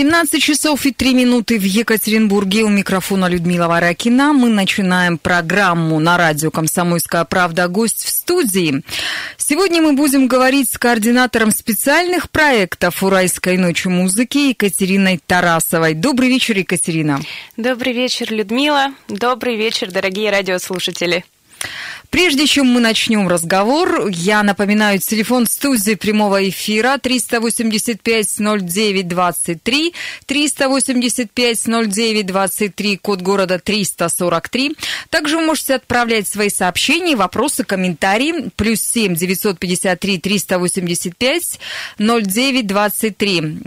17 0.00 0.42
часов 0.42 0.86
и 0.86 0.92
3 0.92 1.12
минуты 1.12 1.58
в 1.58 1.62
Екатеринбурге. 1.62 2.62
У 2.62 2.70
микрофона 2.70 3.28
Людмила 3.28 3.68
Варакина. 3.68 4.32
Мы 4.32 4.48
начинаем 4.48 5.18
программу 5.18 6.00
на 6.00 6.16
радио 6.16 6.50
«Комсомольская 6.50 7.26
правда». 7.26 7.68
Гость 7.68 8.06
в 8.06 8.08
студии. 8.08 8.82
Сегодня 9.36 9.82
мы 9.82 9.92
будем 9.92 10.26
говорить 10.26 10.72
с 10.72 10.78
координатором 10.78 11.50
специальных 11.50 12.30
проектов 12.30 13.02
«Уральской 13.02 13.58
ночи 13.58 13.88
музыки» 13.88 14.38
Екатериной 14.38 15.20
Тарасовой. 15.26 15.92
Добрый 15.92 16.30
вечер, 16.30 16.56
Екатерина. 16.56 17.20
Добрый 17.58 17.92
вечер, 17.92 18.32
Людмила. 18.32 18.94
Добрый 19.08 19.58
вечер, 19.58 19.90
дорогие 19.90 20.30
радиослушатели. 20.30 21.26
Прежде 22.10 22.46
чем 22.48 22.66
мы 22.66 22.80
начнем 22.80 23.28
разговор, 23.28 24.08
я 24.08 24.42
напоминаю, 24.42 24.98
телефон 24.98 25.46
студии 25.46 25.94
прямого 25.94 26.48
эфира 26.48 26.96
385-09-23, 26.96 29.94
385-09-23, 30.26 32.98
код 32.98 33.22
города 33.22 33.60
343. 33.60 34.76
Также 35.08 35.36
вы 35.36 35.46
можете 35.46 35.76
отправлять 35.76 36.26
свои 36.26 36.50
сообщения, 36.50 37.14
вопросы, 37.14 37.62
комментарии, 37.62 38.50
плюс 38.56 38.80
7 38.80 39.14
953 39.14 40.18
385 40.18 41.60
09 41.98 42.66
23. 42.66 43.58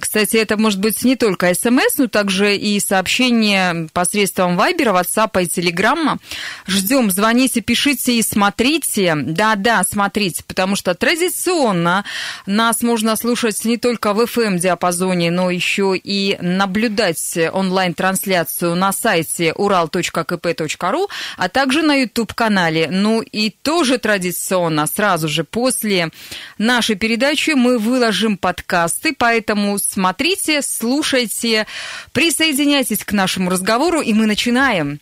Кстати, 0.00 0.38
это 0.38 0.56
может 0.56 0.80
быть 0.80 1.04
не 1.04 1.16
только 1.16 1.54
смс, 1.54 1.98
но 1.98 2.06
также 2.06 2.56
и 2.56 2.80
сообщения 2.80 3.88
посредством 3.92 4.56
Вайбера, 4.56 4.94
WhatsApp 4.94 5.42
и 5.42 5.46
Телеграмма. 5.46 6.18
Ждем, 6.66 7.10
звоните, 7.10 7.60
пишите 7.60 7.89
пишите 7.90 8.18
и 8.18 8.22
смотрите. 8.22 9.14
Да-да, 9.16 9.82
смотрите, 9.88 10.44
потому 10.46 10.76
что 10.76 10.94
традиционно 10.94 12.04
нас 12.46 12.82
можно 12.82 13.16
слушать 13.16 13.64
не 13.64 13.76
только 13.76 14.12
в 14.12 14.20
FM-диапазоне, 14.20 15.30
но 15.30 15.50
еще 15.50 15.96
и 15.96 16.38
наблюдать 16.40 17.38
онлайн-трансляцию 17.52 18.76
на 18.76 18.92
сайте 18.92 19.52
ural.kp.ru, 19.56 21.08
а 21.36 21.48
также 21.48 21.82
на 21.82 21.94
YouTube-канале. 21.94 22.88
Ну 22.90 23.22
и 23.22 23.50
тоже 23.50 23.98
традиционно, 23.98 24.86
сразу 24.86 25.28
же 25.28 25.44
после 25.44 26.10
нашей 26.58 26.96
передачи 26.96 27.50
мы 27.50 27.78
выложим 27.78 28.36
подкасты, 28.36 29.14
поэтому 29.16 29.78
смотрите, 29.78 30.62
слушайте, 30.62 31.66
присоединяйтесь 32.12 33.04
к 33.04 33.12
нашему 33.12 33.50
разговору, 33.50 34.00
и 34.00 34.12
мы 34.12 34.26
начинаем. 34.26 35.00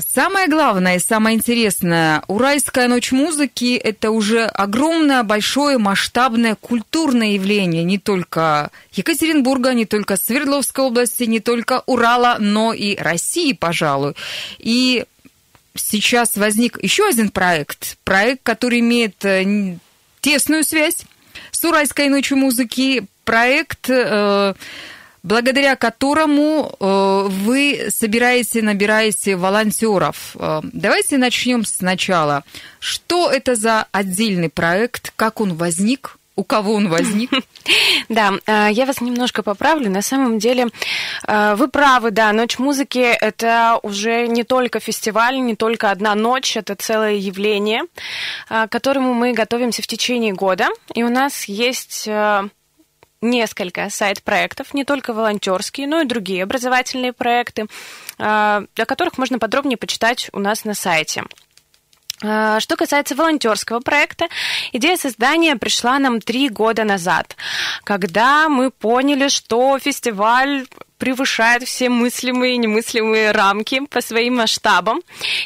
Самое 0.00 0.48
главное 0.48 0.96
и 0.96 1.00
самое 1.00 1.36
интересное, 1.36 2.22
Уральская 2.26 2.88
ночь 2.88 3.12
музыки– 3.12 3.76
это 3.84 4.10
уже 4.10 4.44
огромное, 4.44 5.22
большое, 5.22 5.78
масштабное 5.78 6.56
культурное 6.56 7.34
явление 7.34 7.84
не 7.84 7.98
только 7.98 8.72
Екатеринбурга, 8.92 9.74
не 9.74 9.86
только 9.86 10.16
Свердловской 10.16 10.86
области, 10.86 11.22
не 11.22 11.38
только 11.38 11.84
Урала, 11.86 12.36
но 12.40 12.72
и 12.72 12.96
России, 12.96 13.52
пожалуй. 13.52 14.14
И 14.58 15.04
сейчас 15.76 16.36
возник 16.36 16.82
еще 16.82 17.06
один 17.06 17.30
проект, 17.30 17.96
проект, 18.02 18.42
который 18.42 18.80
имеет 18.80 19.24
э, 19.24 19.76
тесную 20.20 20.64
связь 20.64 21.04
с 21.52 21.64
Уральской 21.64 22.08
ночью 22.08 22.38
музыки, 22.38 23.06
проект 23.24 23.88
э, 23.88 24.54
благодаря 25.26 25.74
которому 25.74 26.72
э, 26.78 27.26
вы 27.28 27.88
собираете, 27.90 28.62
набираете 28.62 29.34
волонтеров. 29.34 30.36
Э, 30.38 30.60
давайте 30.62 31.18
начнем 31.18 31.64
сначала. 31.64 32.44
Что 32.78 33.28
это 33.28 33.56
за 33.56 33.86
отдельный 33.90 34.48
проект, 34.48 35.12
как 35.16 35.40
он 35.40 35.54
возник? 35.54 36.16
У 36.36 36.44
кого 36.44 36.74
он 36.74 36.88
возник? 36.88 37.30
Да, 38.08 38.34
э, 38.46 38.68
я 38.70 38.86
вас 38.86 39.00
немножко 39.00 39.42
поправлю. 39.42 39.90
На 39.90 40.00
самом 40.00 40.38
деле, 40.38 40.68
вы 41.26 41.66
правы, 41.66 42.12
да, 42.12 42.32
Ночь 42.32 42.60
музыки– 42.60 42.98
это 43.20 43.80
уже 43.82 44.28
не 44.28 44.44
только 44.44 44.78
фестиваль, 44.78 45.40
не 45.40 45.56
только 45.56 45.90
одна 45.90 46.14
ночь, 46.14 46.56
это 46.56 46.76
целое 46.76 47.14
явление, 47.14 47.82
к 48.48 48.68
которому 48.68 49.14
мы 49.14 49.32
готовимся 49.32 49.82
в 49.82 49.88
течение 49.88 50.32
года. 50.32 50.68
И 50.94 51.02
у 51.02 51.08
нас 51.08 51.46
есть 51.46 52.08
несколько 53.20 53.88
сайт-проектов, 53.90 54.74
не 54.74 54.84
только 54.84 55.12
волонтерские, 55.12 55.86
но 55.86 56.00
и 56.00 56.06
другие 56.06 56.42
образовательные 56.42 57.12
проекты, 57.12 57.66
а, 58.18 58.64
о 58.76 58.86
которых 58.86 59.18
можно 59.18 59.38
подробнее 59.38 59.76
почитать 59.76 60.28
у 60.32 60.38
нас 60.38 60.64
на 60.64 60.74
сайте. 60.74 61.24
А, 62.22 62.60
что 62.60 62.76
касается 62.76 63.14
волонтерского 63.14 63.80
проекта, 63.80 64.28
идея 64.72 64.96
создания 64.96 65.56
пришла 65.56 65.98
нам 65.98 66.20
три 66.20 66.48
года 66.48 66.84
назад, 66.84 67.36
когда 67.84 68.48
мы 68.48 68.70
поняли, 68.70 69.28
что 69.28 69.78
фестиваль 69.78 70.66
превышает 70.96 71.64
все 71.64 71.90
мыслимые 71.90 72.54
и 72.54 72.58
немыслимые 72.58 73.32
рамки 73.32 73.84
по 73.86 74.00
своим 74.00 74.36
масштабам, 74.36 75.02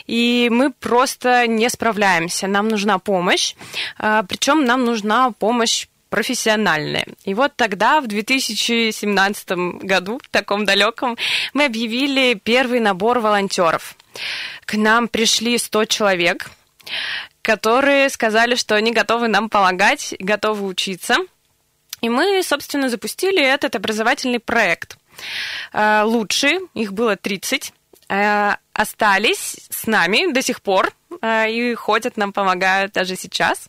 и 0.07 0.49
мы 0.53 0.71
просто 0.71 1.49
не 1.49 1.69
справляемся. 1.69 2.47
Нам 2.47 2.69
нужна 2.69 3.01
помощь, 3.01 3.57
а, 3.99 4.23
причем 4.23 4.65
нам 4.65 4.85
нужна 4.85 5.33
помощь 5.33 5.89
профессиональные. 6.11 7.07
И 7.25 7.33
вот 7.33 7.57
тогда, 7.57 8.01
в 8.01 8.07
2017 8.07 9.51
году, 9.83 10.21
в 10.23 10.29
таком 10.29 10.65
далеком, 10.67 11.17
мы 11.55 11.65
объявили 11.65 12.35
первый 12.35 12.81
набор 12.81 13.21
волонтеров. 13.21 13.97
К 14.67 14.75
нам 14.75 15.09
пришли 15.09 15.57
100 15.57 15.87
человек, 15.87 16.51
которые 17.43 18.11
сказали, 18.11 18.57
что 18.57 18.75
они 18.75 18.93
готовы 18.93 19.29
нам 19.29 19.49
помогать, 19.49 20.15
готовы 20.19 20.67
учиться. 20.67 21.17
И 22.01 22.09
мы, 22.09 22.43
собственно, 22.43 22.89
запустили 22.89 23.43
этот 23.43 23.77
образовательный 23.77 24.41
проект. 24.41 24.99
Э, 25.73 26.03
лучшие, 26.05 26.61
их 26.75 26.93
было 26.93 27.17
30, 27.17 27.73
э, 28.09 28.53
остались 28.73 29.69
с 29.71 29.87
нами 29.87 30.33
до 30.33 30.43
сих 30.43 30.63
пор 30.63 30.93
и 31.23 31.75
ходят, 31.75 32.17
нам 32.17 32.33
помогают 32.33 32.93
даже 32.93 33.17
сейчас, 33.17 33.69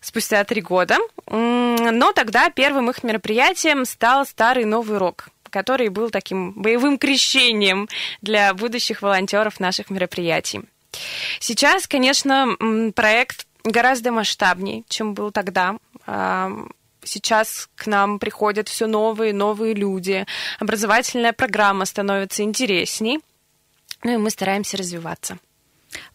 спустя 0.00 0.44
три 0.44 0.60
года. 0.60 0.98
Но 1.26 2.12
тогда 2.12 2.50
первым 2.50 2.90
их 2.90 3.02
мероприятием 3.02 3.84
стал 3.84 4.26
старый 4.26 4.64
новый 4.64 4.98
рок 4.98 5.28
который 5.52 5.88
был 5.90 6.08
таким 6.08 6.52
боевым 6.52 6.96
крещением 6.96 7.86
для 8.22 8.54
будущих 8.54 9.02
волонтеров 9.02 9.60
наших 9.60 9.90
мероприятий. 9.90 10.62
Сейчас, 11.40 11.86
конечно, 11.86 12.56
проект 12.94 13.46
гораздо 13.62 14.12
масштабнее, 14.12 14.84
чем 14.88 15.14
был 15.14 15.30
тогда. 15.30 15.76
А, 16.06 16.50
сейчас 17.04 17.68
к 17.74 17.86
нам 17.86 18.18
приходят 18.18 18.68
все 18.68 18.86
новые 18.86 19.32
новые 19.32 19.74
люди, 19.74 20.26
образовательная 20.58 21.32
программа 21.32 21.84
становится 21.84 22.42
интересней, 22.42 23.20
ну 24.02 24.14
и 24.14 24.16
мы 24.16 24.30
стараемся 24.30 24.76
развиваться. 24.76 25.38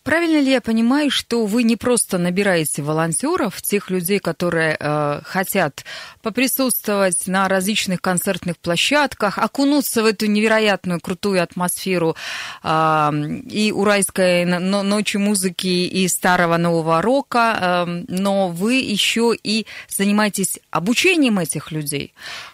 Правильно 0.03 0.39
ли 0.39 0.51
я 0.51 0.61
понимаю, 0.61 1.11
что 1.11 1.45
вы 1.45 1.63
не 1.63 1.75
просто 1.75 2.17
набираете 2.17 2.81
волонтеров, 2.81 3.61
тех 3.61 3.89
людей, 3.89 4.19
которые 4.19 4.77
э, 4.79 5.19
хотят 5.25 5.83
поприсутствовать 6.21 7.27
на 7.27 7.49
различных 7.49 8.01
концертных 8.01 8.57
площадках, 8.57 9.37
окунуться 9.37 10.03
в 10.03 10.05
эту 10.05 10.27
невероятную 10.27 11.01
крутую 11.01 11.43
атмосферу 11.43 12.15
э, 12.63 13.11
и 13.49 13.73
уральской 13.73 14.45
ночи 14.45 15.17
музыки, 15.17 15.67
и 15.67 16.07
старого 16.07 16.55
нового 16.55 17.01
рока, 17.01 17.85
э, 17.87 18.03
но 18.07 18.47
вы 18.47 18.75
еще 18.75 19.33
и 19.43 19.65
занимаетесь 19.89 20.59
обучением 20.71 21.37
этих 21.37 21.71
людей. 21.73 22.13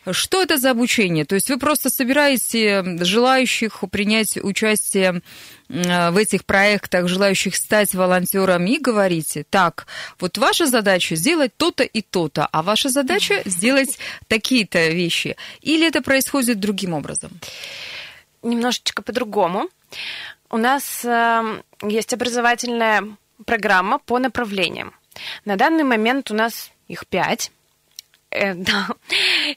Что 0.10 0.42
это 0.42 0.58
за 0.58 0.72
обучение? 0.72 1.26
То 1.26 1.36
есть 1.36 1.52
вы 1.52 1.60
просто 1.60 1.92
собираете 1.92 2.84
желающих 3.02 3.84
принять 3.92 4.38
участие 4.38 5.22
в 5.70 6.18
этих 6.18 6.46
проектах, 6.46 7.08
желающих 7.08 7.56
стать 7.56 7.94
волонтерами, 7.94 8.72
и 8.72 8.80
говорите, 8.80 9.46
так, 9.50 9.88
вот 10.20 10.38
ваша 10.38 10.68
задача 10.68 11.16
сделать 11.16 11.56
то-то 11.58 11.84
и 11.84 12.02
то-то, 12.02 12.48
а 12.52 12.62
ваша 12.62 12.90
задача 12.90 13.42
сделать 13.46 13.98
такие-то 14.28 14.90
вещи. 14.90 15.36
Или 15.62 15.88
это 15.88 16.02
происходит 16.02 16.60
другим 16.60 16.94
образом? 16.94 17.32
Немножечко 18.42 19.02
по-другому. 19.02 19.70
У 20.50 20.58
нас 20.58 21.04
э, 21.06 21.62
есть 21.82 22.14
образовательная 22.14 23.16
программа 23.46 24.00
по 24.00 24.20
направлениям. 24.20 24.94
На 25.46 25.56
данный 25.56 25.84
момент 25.84 26.32
у 26.32 26.36
нас 26.36 26.72
их 26.88 27.08
пять. 27.08 27.52
Э, 28.30 28.54
да, 28.56 28.90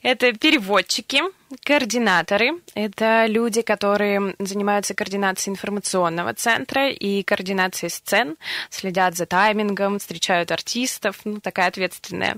это 0.03 0.33
переводчики, 0.33 1.21
координаторы, 1.63 2.59
это 2.75 3.25
люди, 3.27 3.61
которые 3.61 4.35
занимаются 4.39 4.93
координацией 4.93 5.53
информационного 5.53 6.33
центра 6.33 6.89
и 6.89 7.23
координацией 7.23 7.89
сцен, 7.89 8.37
следят 8.69 9.15
за 9.15 9.25
таймингом, 9.25 9.99
встречают 9.99 10.51
артистов, 10.51 11.19
ну, 11.23 11.39
такая 11.39 11.67
ответственная 11.67 12.37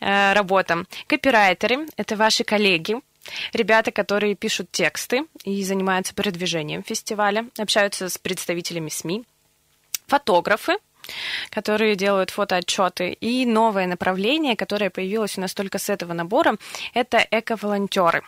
э, 0.00 0.32
работа. 0.32 0.84
Копирайтеры– 1.06 1.86
это 1.96 2.16
ваши 2.16 2.44
коллеги, 2.44 2.96
Ребята, 3.52 3.92
которые 3.92 4.34
пишут 4.34 4.70
тексты 4.70 5.26
и 5.44 5.62
занимаются 5.62 6.14
продвижением 6.14 6.82
фестиваля, 6.82 7.46
общаются 7.58 8.08
с 8.08 8.18
представителями 8.18 8.88
СМИ. 8.88 9.24
Фотографы, 10.06 10.76
которые 11.50 11.96
делают 11.96 12.30
фотоотчеты. 12.30 13.12
И 13.12 13.46
новое 13.46 13.86
направление, 13.86 14.56
которое 14.56 14.90
появилось 14.90 15.38
у 15.38 15.40
нас 15.40 15.54
только 15.54 15.78
с 15.78 15.90
этого 15.90 16.12
набора, 16.12 16.56
это 16.94 17.26
эко-волонтеры. 17.30 18.22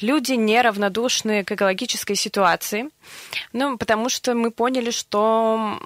Люди 0.00 0.32
неравнодушны 0.32 1.44
к 1.44 1.52
экологической 1.52 2.14
ситуации, 2.14 2.90
ну, 3.52 3.78
потому 3.78 4.08
что 4.08 4.34
мы 4.34 4.50
поняли, 4.50 4.90
что, 4.90 5.78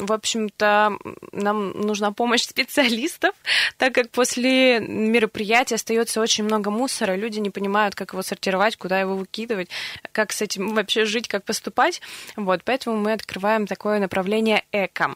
в 0.00 0.12
общем-то, 0.12 0.98
нам 1.32 1.70
нужна 1.70 2.12
помощь 2.12 2.42
специалистов, 2.48 3.34
так 3.76 3.94
как 3.94 4.10
после 4.10 4.80
мероприятия 4.80 5.76
остается 5.76 6.20
очень 6.20 6.44
много 6.44 6.70
мусора, 6.70 7.14
люди 7.14 7.38
не 7.38 7.50
понимают, 7.50 7.94
как 7.94 8.12
его 8.12 8.22
сортировать, 8.22 8.76
куда 8.76 9.00
его 9.00 9.16
выкидывать, 9.16 9.68
как 10.12 10.32
с 10.32 10.42
этим 10.42 10.74
вообще 10.74 11.04
жить, 11.04 11.28
как 11.28 11.44
поступать. 11.44 12.00
Вот, 12.36 12.62
поэтому 12.64 12.96
мы 12.96 13.12
открываем 13.12 13.66
такое 13.66 13.98
направление 13.98 14.64
эко, 14.72 15.14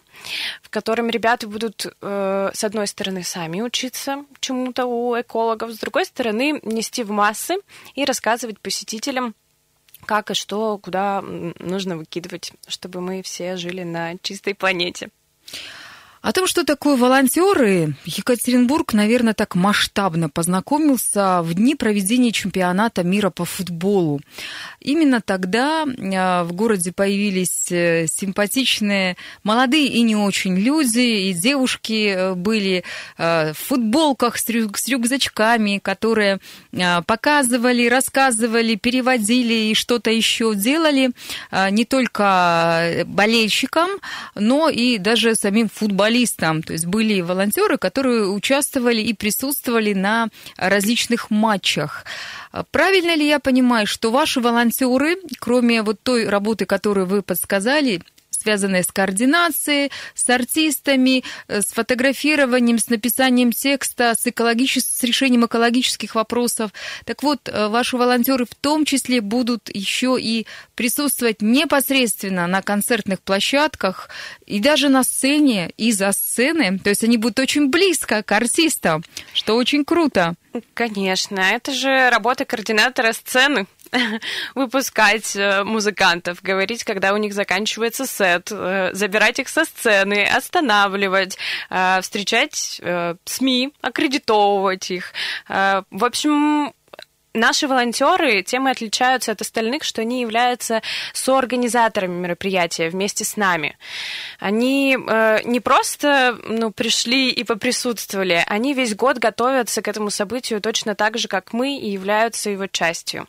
в 0.62 0.70
котором 0.70 1.10
ребята 1.10 1.46
будут, 1.46 1.86
э, 2.00 2.50
с 2.54 2.64
одной 2.64 2.86
стороны, 2.86 3.22
сами 3.22 3.60
учиться 3.60 4.24
чему-то 4.40 4.86
у 4.86 5.20
экологов, 5.20 5.70
с 5.70 5.78
другой 5.78 6.04
стороны, 6.04 6.60
нести 6.62 7.02
в 7.02 7.10
массы 7.10 7.56
и 7.94 8.04
рассказывать 8.12 8.60
посетителям, 8.60 9.34
как 10.04 10.30
и 10.30 10.34
что, 10.34 10.76
куда 10.76 11.22
нужно 11.22 11.96
выкидывать, 11.96 12.52
чтобы 12.68 13.00
мы 13.00 13.22
все 13.22 13.56
жили 13.56 13.84
на 13.84 14.18
чистой 14.18 14.54
планете. 14.54 15.08
О 16.22 16.32
том, 16.32 16.46
что 16.46 16.64
такое 16.64 16.96
волонтеры, 16.96 17.94
Екатеринбург, 18.04 18.92
наверное, 18.92 19.34
так 19.34 19.56
масштабно 19.56 20.28
познакомился 20.28 21.42
в 21.42 21.52
дни 21.54 21.74
проведения 21.74 22.30
чемпионата 22.30 23.02
мира 23.02 23.30
по 23.30 23.44
футболу. 23.44 24.20
Именно 24.78 25.20
тогда 25.20 25.84
а, 25.84 26.44
в 26.44 26.52
городе 26.52 26.92
появились 26.92 27.72
э, 27.72 28.06
симпатичные 28.06 29.16
молодые 29.42 29.86
и 29.88 30.02
не 30.02 30.14
очень 30.14 30.56
люди, 30.56 31.28
и 31.28 31.32
девушки 31.32 32.14
э, 32.14 32.34
были 32.34 32.84
э, 33.18 33.52
в 33.52 33.58
футболках 33.58 34.38
с 34.38 34.48
рюкзачками, 34.48 35.80
которые 35.82 36.38
показывали, 37.06 37.88
рассказывали, 37.88 38.76
переводили 38.76 39.70
и 39.70 39.74
что-то 39.74 40.10
еще 40.10 40.54
делали 40.54 41.10
не 41.70 41.84
только 41.84 43.04
болельщикам, 43.06 43.90
но 44.34 44.68
и 44.68 44.98
даже 44.98 45.34
самим 45.34 45.68
футболистам 45.68 46.11
футболистам. 46.12 46.62
То 46.62 46.72
есть 46.72 46.86
были 46.86 47.20
волонтеры, 47.20 47.78
которые 47.78 48.28
участвовали 48.28 49.00
и 49.00 49.14
присутствовали 49.14 49.94
на 49.94 50.28
различных 50.56 51.30
матчах. 51.30 52.04
Правильно 52.70 53.16
ли 53.16 53.26
я 53.26 53.38
понимаю, 53.38 53.86
что 53.86 54.10
ваши 54.10 54.40
волонтеры, 54.40 55.16
кроме 55.40 55.82
вот 55.82 56.00
той 56.02 56.28
работы, 56.28 56.66
которую 56.66 57.06
вы 57.06 57.22
подсказали, 57.22 58.02
связанные 58.42 58.82
с 58.82 58.88
координацией, 58.88 59.90
с 60.14 60.28
артистами, 60.28 61.24
э, 61.48 61.62
с 61.62 61.72
фотографированием, 61.72 62.78
с 62.78 62.88
написанием 62.88 63.52
текста, 63.52 64.14
с, 64.14 64.26
экологичес... 64.26 64.84
с 64.84 65.02
решением 65.02 65.46
экологических 65.46 66.14
вопросов. 66.14 66.72
Так 67.04 67.22
вот, 67.22 67.48
э, 67.48 67.68
ваши 67.68 67.96
волонтеры 67.96 68.44
в 68.44 68.54
том 68.54 68.84
числе 68.84 69.20
будут 69.20 69.70
еще 69.74 70.16
и 70.20 70.46
присутствовать 70.74 71.42
непосредственно 71.42 72.46
на 72.46 72.62
концертных 72.62 73.20
площадках 73.20 74.08
и 74.46 74.58
даже 74.58 74.88
на 74.88 75.04
сцене 75.04 75.70
и 75.76 75.92
за 75.92 76.12
сцены. 76.12 76.78
То 76.78 76.90
есть 76.90 77.04
они 77.04 77.16
будут 77.16 77.38
очень 77.38 77.68
близко 77.68 78.22
к 78.22 78.32
артистам, 78.32 79.04
что 79.32 79.56
очень 79.56 79.84
круто. 79.84 80.34
Конечно, 80.74 81.40
это 81.40 81.72
же 81.72 82.10
работа 82.10 82.44
координатора 82.44 83.12
сцены. 83.12 83.66
выпускать 84.54 85.36
э, 85.36 85.64
музыкантов, 85.64 86.42
говорить, 86.42 86.84
когда 86.84 87.12
у 87.12 87.16
них 87.16 87.32
заканчивается 87.34 88.06
сет, 88.06 88.48
э, 88.50 88.90
забирать 88.92 89.38
их 89.38 89.48
со 89.48 89.64
сцены, 89.64 90.24
останавливать, 90.24 91.36
э, 91.70 92.00
встречать 92.00 92.80
СМИ, 93.24 93.72
аккредитовывать 93.80 94.90
их. 94.90 95.12
В 95.48 96.04
общем, 96.04 96.72
Наши 97.34 97.66
волонтеры 97.66 98.42
тем 98.42 98.68
и 98.68 98.70
отличаются 98.70 99.32
от 99.32 99.40
остальных, 99.40 99.84
что 99.84 100.02
они 100.02 100.20
являются 100.20 100.82
соорганизаторами 101.14 102.12
мероприятия 102.12 102.90
вместе 102.90 103.24
с 103.24 103.38
нами. 103.38 103.78
Они 104.38 104.98
э, 104.98 105.38
не 105.44 105.60
просто 105.60 106.38
ну, 106.46 106.70
пришли 106.72 107.30
и 107.30 107.42
поприсутствовали, 107.42 108.44
они 108.46 108.74
весь 108.74 108.94
год 108.94 109.16
готовятся 109.16 109.80
к 109.80 109.88
этому 109.88 110.10
событию 110.10 110.60
точно 110.60 110.94
так 110.94 111.16
же, 111.16 111.26
как 111.26 111.54
мы, 111.54 111.78
и 111.78 111.88
являются 111.88 112.50
его 112.50 112.66
частью. 112.66 113.26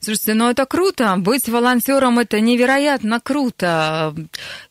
Слушайте, 0.00 0.34
ну 0.34 0.50
это 0.50 0.66
круто. 0.66 1.16
Быть 1.16 1.48
волонтером 1.48 2.18
это 2.18 2.40
невероятно 2.40 3.20
круто. 3.20 4.14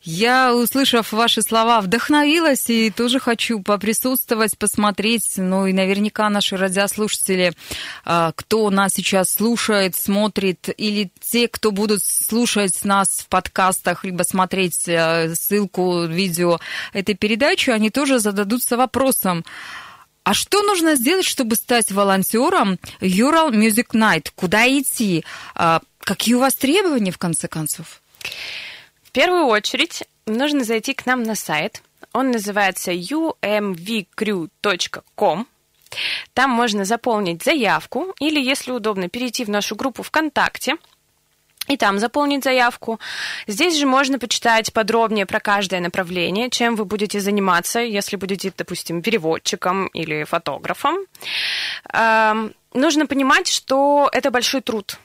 Я, 0.02 0.54
услышав 0.54 1.12
ваши 1.12 1.42
слова, 1.42 1.80
вдохновилась 1.80 2.68
и 2.70 2.90
тоже 2.90 3.20
хочу 3.20 3.60
поприсутствовать, 3.60 4.56
посмотреть. 4.58 5.34
Ну 5.36 5.66
и 5.66 5.72
наверняка 5.72 6.28
наши 6.30 6.56
радиослушатели, 6.56 7.52
а, 8.04 8.32
кто 8.34 8.70
нас 8.70 8.92
сейчас 8.94 9.30
слушает, 9.30 9.96
смотрит, 9.96 10.68
или 10.76 11.10
те, 11.20 11.48
кто 11.48 11.70
будут 11.70 12.02
слушать 12.04 12.84
нас 12.84 13.08
в 13.08 13.28
подкастах, 13.28 14.04
либо 14.04 14.22
смотреть 14.22 14.88
э, 14.88 15.34
ссылку, 15.34 16.04
видео 16.04 16.60
этой 16.92 17.14
передачи, 17.14 17.70
они 17.70 17.90
тоже 17.90 18.18
зададутся 18.18 18.76
вопросом. 18.76 19.44
А 20.26 20.34
что 20.34 20.60
нужно 20.62 20.96
сделать, 20.96 21.24
чтобы 21.24 21.54
стать 21.54 21.92
волонтером 21.92 22.80
Ural 23.00 23.52
Music 23.52 23.90
Night? 23.92 24.32
Куда 24.34 24.66
идти? 24.66 25.24
А, 25.54 25.80
какие 26.00 26.34
у 26.34 26.40
вас 26.40 26.56
требования, 26.56 27.12
в 27.12 27.18
конце 27.18 27.46
концов? 27.46 28.02
В 29.04 29.12
первую 29.12 29.44
очередь 29.44 30.02
нужно 30.26 30.64
зайти 30.64 30.94
к 30.94 31.06
нам 31.06 31.22
на 31.22 31.36
сайт. 31.36 31.80
Он 32.12 32.32
называется 32.32 32.90
umvcrew.com. 32.90 33.36
Там 36.34 36.50
можно 36.50 36.84
заполнить 36.84 37.44
заявку 37.44 38.12
или, 38.18 38.40
если 38.40 38.72
удобно, 38.72 39.08
перейти 39.08 39.44
в 39.44 39.48
нашу 39.48 39.76
группу 39.76 40.02
ВКонтакте– 40.02 40.74
и 41.68 41.76
там 41.76 41.98
заполнить 41.98 42.44
заявку. 42.44 43.00
Здесь 43.46 43.76
же 43.76 43.86
можно 43.86 44.18
почитать 44.18 44.72
подробнее 44.72 45.26
про 45.26 45.40
каждое 45.40 45.80
направление, 45.80 46.50
чем 46.50 46.76
вы 46.76 46.84
будете 46.84 47.20
заниматься, 47.20 47.80
если 47.80 48.16
будете, 48.16 48.52
допустим, 48.56 49.02
переводчиком 49.02 49.86
или 49.88 50.24
фотографом. 50.24 50.96
Эм, 51.92 52.54
нужно 52.74 53.06
понимать, 53.06 53.48
что 53.48 54.08
это 54.12 54.30
большой 54.30 54.60
труд. 54.60 54.98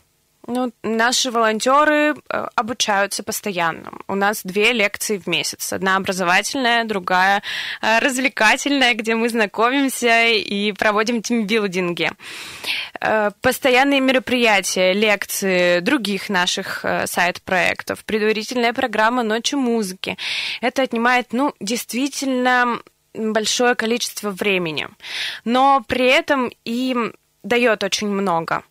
Ну, 0.47 0.71
наши 0.81 1.29
волонтеры 1.29 2.15
э, 2.15 2.47
обучаются 2.55 3.21
постоянно. 3.21 3.91
У 4.07 4.15
нас 4.15 4.41
две 4.43 4.73
лекции 4.73 5.19
в 5.19 5.27
месяц. 5.27 5.71
Одна 5.71 5.97
образовательная, 5.97 6.83
другая 6.83 7.43
э, 7.81 7.99
развлекательная, 7.99 8.95
где 8.95 9.13
мы 9.13 9.29
знакомимся 9.29 10.27
и 10.29 10.71
проводим 10.71 11.21
тимбилдинги. 11.21 12.11
Э, 12.99 13.29
постоянные 13.41 13.99
мероприятия, 13.99 14.93
лекции 14.93 15.79
других 15.79 16.29
наших 16.29 16.85
сайт-проектов, 17.05 18.03
предварительная 18.05 18.73
программа 18.73 19.21
«Ночи 19.21 19.53
музыки». 19.55 20.17
Это 20.61 20.81
отнимает, 20.81 21.33
ну, 21.33 21.53
действительно 21.59 22.79
большое 23.13 23.75
количество 23.75 24.31
времени. 24.31 24.87
Но 25.45 25.83
при 25.87 26.07
этом 26.07 26.51
и 26.65 26.95
дает 27.43 27.83
очень 27.83 28.07
много– 28.07 28.63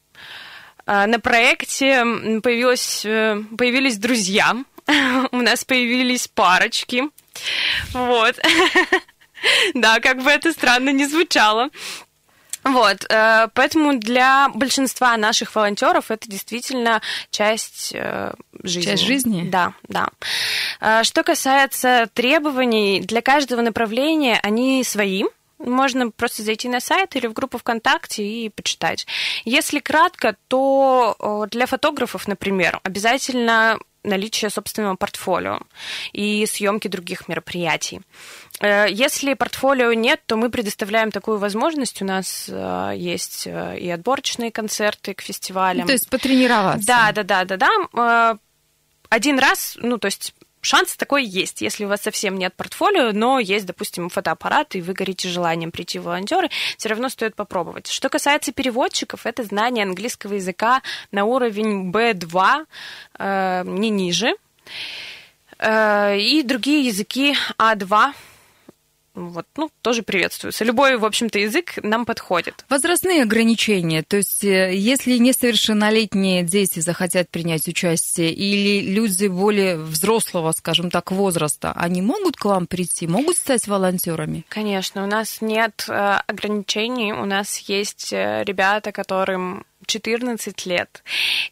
на 0.86 1.18
проекте 1.20 2.04
появилось, 2.42 3.04
э, 3.04 3.42
появились 3.56 3.98
друзья, 3.98 4.56
у 5.32 5.36
нас 5.36 5.64
появились 5.64 6.28
парочки. 6.28 7.04
Вот. 7.92 8.36
Да, 9.72 10.00
как 10.00 10.22
бы 10.22 10.28
это 10.28 10.52
странно 10.52 10.90
не 10.90 11.06
звучало. 11.06 11.70
Вот, 12.62 13.06
э, 13.08 13.48
поэтому 13.54 13.98
для 13.98 14.50
большинства 14.50 15.16
наших 15.16 15.54
волонтеров 15.54 16.10
это 16.10 16.28
действительно 16.28 17.00
часть 17.30 17.92
э, 17.94 18.34
жизни. 18.62 18.90
Часть 18.90 19.02
жизни? 19.02 19.48
Да, 19.48 19.72
да. 19.88 20.10
Что 21.04 21.22
касается 21.22 22.06
требований, 22.12 23.00
для 23.00 23.22
каждого 23.22 23.62
направления 23.62 24.38
они 24.42 24.84
свои. 24.84 25.24
Можно 25.60 26.10
просто 26.10 26.42
зайти 26.42 26.68
на 26.68 26.80
сайт 26.80 27.16
или 27.16 27.26
в 27.26 27.32
группу 27.32 27.58
ВКонтакте 27.58 28.24
и 28.26 28.48
почитать. 28.48 29.06
Если 29.44 29.78
кратко, 29.78 30.36
то 30.48 31.46
для 31.50 31.66
фотографов, 31.66 32.26
например, 32.26 32.80
обязательно 32.82 33.78
наличие 34.02 34.50
собственного 34.50 34.96
портфолио 34.96 35.60
и 36.12 36.46
съемки 36.46 36.88
других 36.88 37.28
мероприятий. 37.28 38.00
Э, 38.60 38.86
если 38.88 39.34
портфолио 39.34 39.92
нет, 39.92 40.20
то 40.26 40.36
мы 40.36 40.50
предоставляем 40.50 41.10
такую 41.10 41.38
возможность. 41.38 42.00
У 42.02 42.04
нас 42.04 42.46
э, 42.48 42.92
есть 42.96 43.46
э, 43.46 43.78
и 43.78 43.90
отборочные 43.90 44.50
концерты 44.50 45.14
к 45.14 45.20
фестивалям. 45.20 45.86
То 45.86 45.92
есть 45.92 46.08
потренироваться. 46.08 46.86
Да, 46.86 47.12
да, 47.12 47.22
да, 47.22 47.44
да, 47.44 47.56
да. 47.56 48.38
Один 49.08 49.38
раз, 49.38 49.76
ну, 49.80 49.98
то 49.98 50.06
есть 50.06 50.34
шанс 50.60 50.96
такой 50.96 51.24
есть, 51.24 51.60
если 51.60 51.84
у 51.84 51.88
вас 51.88 52.02
совсем 52.02 52.36
нет 52.36 52.54
портфолио, 52.54 53.12
но 53.12 53.38
есть, 53.38 53.66
допустим, 53.66 54.08
фотоаппарат, 54.08 54.74
и 54.74 54.80
вы 54.80 54.92
горите 54.92 55.28
желанием 55.28 55.70
прийти 55.70 55.98
в 55.98 56.04
волонтеры, 56.04 56.50
все 56.76 56.88
равно 56.88 57.08
стоит 57.08 57.34
попробовать. 57.34 57.86
Что 57.88 58.08
касается 58.08 58.52
переводчиков, 58.52 59.26
это 59.26 59.42
знание 59.44 59.84
английского 59.84 60.34
языка 60.34 60.82
на 61.12 61.24
уровень 61.24 61.90
B2, 61.90 62.66
э, 63.18 63.62
не 63.66 63.90
ниже, 63.90 64.34
э, 65.58 66.18
и 66.18 66.42
другие 66.42 66.86
языки 66.86 67.34
А2, 67.58 68.12
вот, 69.14 69.46
ну, 69.56 69.70
тоже 69.82 70.02
приветствуется. 70.02 70.64
Любой, 70.64 70.96
в 70.96 71.04
общем-то, 71.04 71.38
язык 71.38 71.74
нам 71.82 72.04
подходит. 72.04 72.64
Возрастные 72.68 73.22
ограничения, 73.22 74.02
то 74.02 74.16
есть 74.16 74.44
э, 74.44 74.74
если 74.74 75.18
несовершеннолетние 75.18 76.42
дети 76.42 76.80
захотят 76.80 77.28
принять 77.28 77.66
участие 77.66 78.32
или 78.32 78.80
люди 78.92 79.26
более 79.26 79.78
взрослого, 79.78 80.52
скажем 80.52 80.90
так, 80.90 81.10
возраста, 81.10 81.72
они 81.74 82.02
могут 82.02 82.36
к 82.36 82.44
вам 82.44 82.66
прийти, 82.66 83.06
могут 83.06 83.36
стать 83.36 83.66
волонтерами? 83.66 84.44
Конечно, 84.48 85.02
у 85.02 85.06
нас 85.06 85.40
нет 85.40 85.86
э, 85.88 86.20
ограничений, 86.26 87.12
у 87.12 87.24
нас 87.24 87.58
есть 87.58 88.12
э, 88.12 88.44
ребята, 88.44 88.92
которым 88.92 89.64
14 89.90 90.66
лет. 90.66 91.02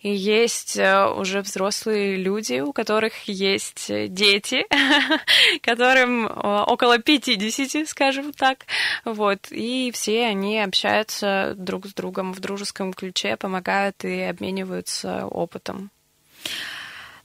И 0.03 0.11
есть 0.11 0.77
э, 0.77 1.07
уже 1.07 1.41
взрослые 1.41 2.17
люди, 2.17 2.61
у 2.61 2.73
которых 2.73 3.13
есть 3.27 3.91
э, 3.91 4.07
дети, 4.09 4.65
которым 5.63 6.27
э, 6.27 6.31
около 6.31 6.99
50, 6.99 7.89
скажем 7.89 8.33
так. 8.33 8.67
Вот. 9.05 9.49
И 9.51 9.91
все 9.93 10.27
они 10.27 10.61
общаются 10.61 11.55
друг 11.57 11.87
с 11.87 11.95
другом 11.95 12.33
в 12.33 12.41
дружеском 12.41 12.93
ключе, 12.93 13.37
помогают 13.37 14.05
и 14.05 14.21
обмениваются 14.21 15.27
опытом. 15.27 15.91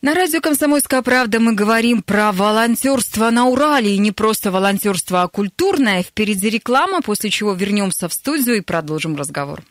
На 0.01 0.13
радио 0.13 0.41
«Комсомольская 0.41 1.01
правда» 1.01 1.39
мы 1.39 1.53
говорим 1.53 2.01
про 2.03 2.33
волонтерство 2.33 3.29
на 3.29 3.45
Урале. 3.45 3.95
И 3.95 3.99
не 3.99 4.11
просто 4.11 4.51
волонтерство, 4.51 5.21
а 5.21 5.27
культурное. 5.29 6.03
Впереди 6.03 6.49
реклама, 6.49 7.01
после 7.01 7.29
чего 7.29 7.53
вернемся 7.53 8.09
в 8.09 8.13
студию 8.13 8.57
и 8.57 8.61
продолжим 8.61 9.15
разговор. 9.15 9.63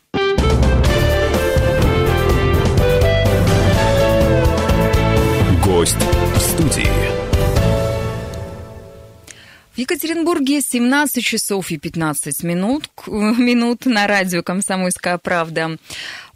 Гость 5.73 5.97
в 5.97 6.39
студии. 6.39 6.87
В 9.73 9.77
Екатеринбурге 9.79 10.61
17 10.61 11.25
часов 11.25 11.71
и 11.71 11.79
15 11.79 12.43
минут, 12.43 12.91
минут 13.07 13.87
на 13.87 14.05
радио 14.05 14.43
«Комсомольская 14.43 15.17
правда». 15.17 15.79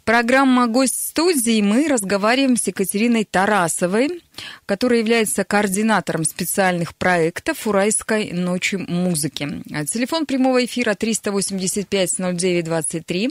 Программа 0.08 0.66
«Гость 0.68 1.10
студии» 1.10 1.60
мы 1.60 1.86
разговариваем 1.86 2.56
с 2.56 2.66
Екатериной 2.66 3.26
Тарасовой, 3.26 4.22
которая 4.64 5.00
является 5.00 5.44
координатором 5.44 6.24
специальных 6.24 6.96
проектов 6.96 7.66
«Уральской 7.66 8.32
ночи 8.32 8.76
музыки». 8.76 9.62
Телефон 9.84 10.24
прямого 10.24 10.64
эфира 10.64 10.92
385-09-23, 10.92 13.28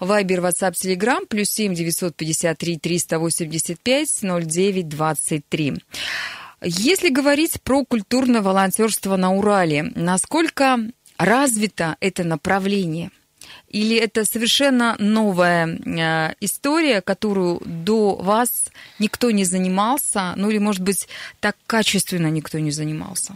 Вайбер, 0.00 0.40
WhatsApp, 0.40 0.72
Telegram, 0.72 1.24
плюс 1.28 1.48
7 1.50 1.74
953 1.74 2.76
385 2.76 4.22
09 4.22 4.88
23. 4.88 5.74
Если 6.60 7.08
говорить 7.08 7.62
про 7.62 7.84
культурное 7.84 8.42
волонтерство 8.42 9.14
на 9.14 9.32
Урале, 9.32 9.92
насколько 9.94 10.80
развито 11.18 11.96
это 12.00 12.24
направление– 12.24 13.12
или 13.76 13.96
это 13.96 14.24
совершенно 14.24 14.96
новая 14.98 15.66
э, 15.66 16.34
история, 16.40 17.02
которую 17.02 17.60
до 17.66 18.14
вас 18.14 18.70
никто 18.98 19.30
не 19.30 19.44
занимался, 19.44 20.32
ну 20.36 20.48
или, 20.48 20.56
может 20.58 20.82
быть, 20.82 21.08
так 21.40 21.56
качественно 21.66 22.28
никто 22.28 22.58
не 22.58 22.70
занимался? 22.70 23.34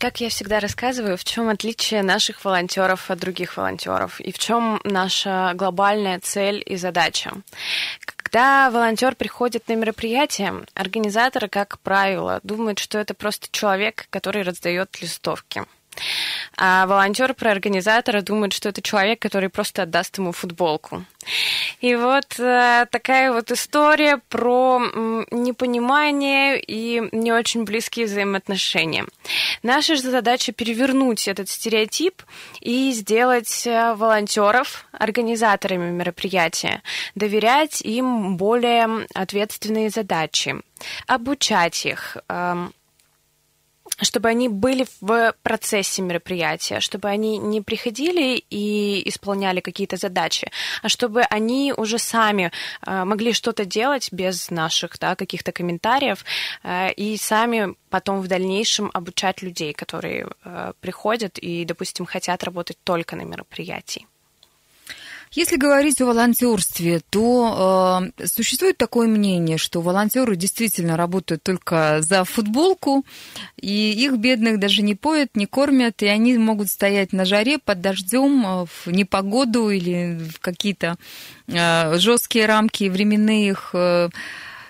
Как 0.00 0.20
я 0.20 0.28
всегда 0.30 0.58
рассказываю, 0.58 1.16
в 1.16 1.22
чем 1.22 1.48
отличие 1.48 2.02
наших 2.02 2.44
волонтеров 2.44 3.08
от 3.08 3.20
других 3.20 3.56
волонтеров 3.56 4.20
и 4.20 4.32
в 4.32 4.38
чем 4.38 4.80
наша 4.82 5.52
глобальная 5.54 6.18
цель 6.18 6.60
и 6.66 6.74
задача. 6.76 7.30
Когда 8.04 8.68
волонтер 8.70 9.14
приходит 9.14 9.68
на 9.68 9.76
мероприятие, 9.76 10.64
организаторы, 10.74 11.48
как 11.48 11.78
правило, 11.78 12.40
думают, 12.42 12.80
что 12.80 12.98
это 12.98 13.14
просто 13.14 13.46
человек, 13.52 14.08
который 14.10 14.42
раздает 14.42 15.00
листовки. 15.00 15.62
А 16.56 16.86
волонтер 16.86 17.34
про 17.34 17.50
организатора 17.50 18.20
думает, 18.20 18.52
что 18.52 18.68
это 18.68 18.82
человек, 18.82 19.20
который 19.20 19.48
просто 19.48 19.82
отдаст 19.82 20.18
ему 20.18 20.32
футболку. 20.32 21.04
И 21.80 21.94
вот 21.94 22.38
э, 22.38 22.86
такая 22.90 23.32
вот 23.32 23.50
история 23.50 24.20
про 24.28 24.78
непонимание 25.30 26.60
и 26.60 27.02
не 27.12 27.32
очень 27.32 27.64
близкие 27.64 28.06
взаимоотношения. 28.06 29.06
Наша 29.62 29.96
же 29.96 30.02
задача 30.02 30.52
перевернуть 30.52 31.28
этот 31.28 31.48
стереотип 31.48 32.22
и 32.60 32.92
сделать 32.92 33.66
э, 33.66 33.94
волонтеров 33.94 34.86
организаторами 34.92 35.90
мероприятия, 35.90 36.82
доверять 37.14 37.80
им 37.80 38.36
более 38.36 39.06
ответственные 39.14 39.90
задачи, 39.90 40.56
обучать 41.06 41.86
их. 41.86 42.16
Чтобы 44.00 44.28
они 44.28 44.48
были 44.48 44.86
в 45.00 45.34
процессе 45.42 46.02
мероприятия, 46.02 46.80
чтобы 46.80 47.08
они 47.08 47.38
не 47.38 47.60
приходили 47.60 48.44
и 48.50 49.08
исполняли 49.08 49.60
какие-то 49.60 49.96
задачи, 49.96 50.50
а 50.82 50.88
чтобы 50.88 51.22
они 51.22 51.72
уже 51.76 51.98
сами 51.98 52.50
э, 52.86 53.04
могли 53.04 53.32
что-то 53.32 53.64
делать 53.64 54.12
без 54.12 54.50
наших 54.50 54.98
да, 54.98 55.14
каких-то 55.14 55.52
комментариев 55.52 56.24
э, 56.62 56.92
и 56.92 57.16
сами 57.16 57.74
потом 57.90 58.20
в 58.20 58.26
дальнейшем 58.28 58.90
обучать 58.92 59.42
людей, 59.42 59.72
которые 59.72 60.28
э, 60.44 60.72
приходят 60.80 61.38
и, 61.38 61.64
допустим, 61.64 62.06
хотят 62.06 62.42
работать 62.42 62.78
только 62.84 63.16
на 63.16 63.22
мероприятии. 63.22 64.06
Если 65.34 65.56
говорить 65.56 66.00
о 66.00 66.06
волонтерстве, 66.06 67.00
то 67.10 68.08
э, 68.18 68.26
существует 68.26 68.78
такое 68.78 69.08
мнение, 69.08 69.58
что 69.58 69.80
волонтеры 69.80 70.36
действительно 70.36 70.96
работают 70.96 71.42
только 71.42 71.98
за 72.02 72.22
футболку, 72.24 73.04
и 73.60 73.90
их 73.90 74.16
бедных 74.18 74.60
даже 74.60 74.82
не 74.82 74.94
поят, 74.94 75.30
не 75.34 75.46
кормят, 75.46 76.02
и 76.02 76.06
они 76.06 76.38
могут 76.38 76.68
стоять 76.68 77.12
на 77.12 77.24
жаре 77.24 77.58
под 77.58 77.80
дождем 77.80 78.46
э, 78.46 78.66
в 78.66 78.90
непогоду 78.92 79.70
или 79.70 80.18
в 80.18 80.38
какие-то 80.38 80.98
э, 81.48 81.98
жесткие 81.98 82.46
рамки 82.46 82.88
временные 82.88 83.48
их 83.48 83.70
э, 83.72 84.10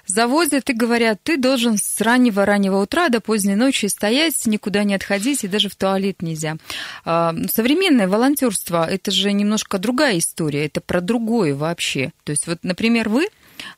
завозят 0.07 0.71
и 0.71 0.73
говорят, 0.73 1.21
ты 1.23 1.37
должен 1.37 1.77
с 1.79 2.01
раннего-раннего 2.01 2.81
утра 2.83 3.09
до 3.09 3.21
поздней 3.21 3.55
ночи 3.55 3.87
стоять, 3.87 4.47
никуда 4.47 4.85
не 4.85 4.95
отходить, 4.95 5.45
и 5.45 5.49
даже 5.49 5.69
в 5.69 5.77
туалет 5.77 6.23
нельзя. 6.23 6.57
А, 7.05 7.35
современное 7.51 8.09
волонтерство– 8.09 8.89
это 8.91 9.11
же 9.11 9.33
немножко 9.33 9.79
другая 9.79 10.19
история, 10.19 10.67
это 10.67 10.81
про 10.81 11.01
другое 11.01 11.55
вообще. 11.55 12.13
То 12.25 12.31
есть 12.31 12.47
вот, 12.47 12.59
например, 12.63 13.09
вы 13.09 13.29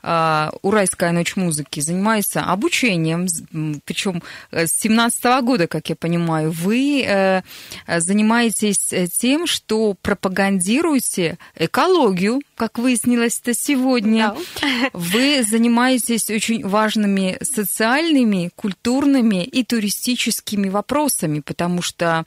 Уральская 0.02 1.12
ночь 1.12 1.36
музыки 1.36 1.80
занимается 1.80 2.42
обучением, 2.42 3.26
причем 3.84 4.22
э, 4.50 4.66
с 4.66 4.72
17 4.72 5.24
года, 5.42 5.66
как 5.66 5.88
я 5.88 5.96
понимаю, 5.96 6.50
вы 6.50 7.02
э, 7.06 7.42
занимаетесь 7.86 8.92
э, 8.92 9.06
тем, 9.06 9.46
что 9.46 9.94
пропагандируете 9.94 11.38
экологию, 11.56 12.40
как 12.54 12.78
выяснилось 12.78 13.40
это 13.42 13.54
сегодня. 13.54 14.34
Да. 14.60 14.90
Вы 14.92 15.42
занимаетесь 15.42 16.30
очень 16.30 16.66
важными 16.66 17.38
социальными, 17.42 18.50
культурными 18.54 19.44
и 19.44 19.64
туристическими 19.64 20.68
вопросами, 20.68 21.40
потому 21.40 21.82
что 21.82 22.24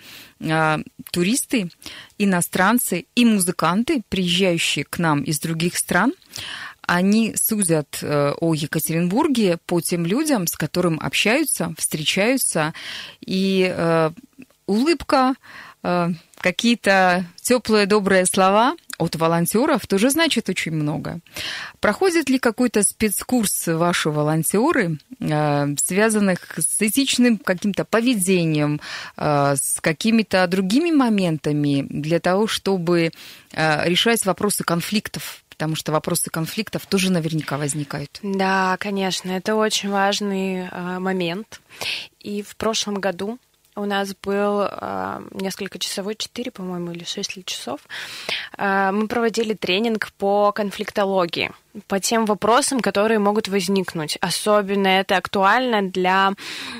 туристы, 1.12 1.70
иностранцы 2.18 3.06
и 3.16 3.26
музыканты, 3.26 4.02
приезжающие 4.08 4.86
к 4.86 5.00
нам 5.00 5.24
из 5.24 5.40
других 5.40 5.78
стран, 5.78 6.14
они 6.90 7.36
судят 7.36 8.00
э, 8.02 8.34
о 8.42 8.56
Екатеринбурге 8.56 9.60
по 9.68 9.80
тем 9.80 10.08
людям, 10.08 10.48
с 10.48 10.56
которым 10.56 11.00
общаются, 11.00 11.72
встречаются, 11.78 12.74
и 13.22 13.72
э, 13.72 14.10
улыбка, 14.66 15.36
э, 15.84 16.10
какие-то 16.42 17.26
теплые 17.40 17.86
добрые 17.86 18.26
слова 18.26 18.76
от 18.98 19.16
волонтеров 19.18 19.86
тоже 19.86 20.10
значит 20.10 20.50
очень 20.50 20.72
много. 20.72 21.20
Проходит 21.80 22.28
ли 22.28 22.40
какой-то 22.40 22.82
спецкурс 22.82 23.68
ваши 23.68 24.10
волонтеры, 24.10 24.98
связанных 25.20 26.58
с 26.58 26.82
этичным 26.82 27.38
каким-то 27.38 27.86
поведением, 27.86 28.82
с 29.16 29.80
какими-то 29.80 30.46
другими 30.48 30.92
моментами 30.92 31.86
для 31.90 32.20
того, 32.20 32.48
чтобы 32.48 33.12
решать 33.54 34.26
вопросы 34.26 34.66
конфликтов 34.66 35.44
потому 35.60 35.76
что 35.76 35.92
вопросы 35.92 36.30
конфликтов 36.30 36.86
тоже 36.86 37.12
наверняка 37.12 37.58
возникают. 37.58 38.18
Да, 38.24 38.78
конечно, 38.80 39.30
это 39.30 39.56
очень 39.56 39.90
важный 39.90 40.70
э, 40.72 41.00
момент. 41.00 41.60
И 42.22 42.42
в 42.42 42.56
прошлом 42.56 42.96
году 42.96 43.38
у 43.80 43.86
нас 43.86 44.14
был 44.16 44.62
э, 44.62 45.22
несколько 45.32 45.80
часовой, 45.80 46.16
4, 46.16 46.52
по-моему, 46.52 46.92
или 46.92 47.04
6 47.04 47.46
часов. 47.46 47.80
Э, 48.58 48.92
мы 48.92 49.08
проводили 49.08 49.54
тренинг 49.54 50.12
по 50.18 50.52
конфликтологии, 50.52 51.52
по 51.88 52.00
тем 52.00 52.26
вопросам, 52.26 52.82
которые 52.82 53.20
могут 53.20 53.48
возникнуть. 53.48 54.18
Особенно 54.22 54.88
это 54.88 55.18
актуально 55.18 55.82
для 55.82 56.34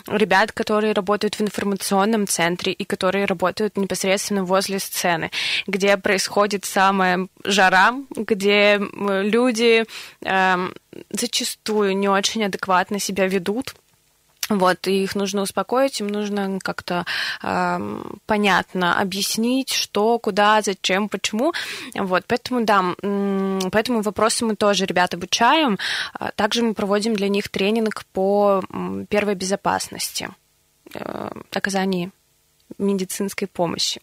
ребят, 0.08 0.52
которые 0.52 0.94
работают 0.94 1.36
в 1.36 1.42
информационном 1.42 2.28
центре 2.28 2.74
и 2.74 2.84
которые 2.84 3.26
работают 3.26 3.78
непосредственно 3.78 4.44
возле 4.44 4.80
сцены, 4.80 5.32
где 5.68 5.98
происходит 5.98 6.66
самая 6.66 7.28
жара, 7.44 7.96
где 8.16 8.78
люди 8.78 9.86
э, 10.26 10.70
зачастую 11.10 11.98
не 11.98 12.10
очень 12.10 12.44
адекватно 12.44 13.00
себя 13.00 13.28
ведут 13.28 13.76
Вот, 14.50 14.88
и 14.88 15.04
их 15.04 15.16
нужно 15.16 15.44
успокоить, 15.44 16.00
им 16.00 16.08
нужно 16.08 16.60
как-то 16.60 17.06
э, 17.44 18.04
понятно 18.26 19.00
объяснить, 19.00 19.72
что, 19.72 20.18
куда, 20.18 20.62
зачем, 20.62 21.08
почему. 21.08 21.54
Вот, 21.94 22.24
поэтому, 22.28 22.66
да, 22.66 22.84
поэтому 23.72 24.02
вопросы 24.02 24.46
мы 24.46 24.56
тоже 24.56 24.86
ребят 24.86 25.14
обучаем. 25.14 25.78
А 26.14 26.32
также 26.32 26.64
мы 26.64 26.74
проводим 26.74 27.16
для 27.16 27.30
них 27.30 27.50
тренинг 27.50 28.06
по 28.12 28.64
первой 29.10 29.36
безопасности, 29.36 30.30
э, 30.94 31.30
оказании 31.52 32.12
медицинской 32.78 33.48
помощи. 33.48 34.02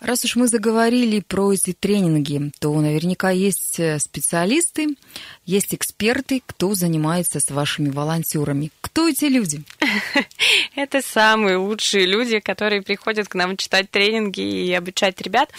Раз 0.00 0.24
уж 0.24 0.36
мы 0.36 0.46
заговорили 0.46 1.20
про 1.20 1.54
эти 1.54 1.72
тренинги, 1.72 2.52
то 2.60 2.78
наверняка 2.78 3.30
есть 3.30 3.80
э, 3.80 3.98
специалисты, 3.98 4.88
есть 5.46 5.74
эксперты, 5.74 6.42
кто 6.44 6.74
занимается 6.74 7.40
с 7.40 7.50
вашими 7.50 7.88
волонтерами. 7.88 8.70
Кто 8.82 9.08
эти 9.08 9.24
люди? 9.24 9.62
Это 10.76 11.00
самые 11.00 11.56
лучшие 11.56 12.04
люди, 12.04 12.40
которые 12.40 12.82
приходят 12.82 13.26
к 13.28 13.34
нам 13.34 13.56
читать 13.56 13.90
тренинги 13.90 14.40
и 14.40 14.72
обучать 14.74 15.20
ребят. 15.22 15.50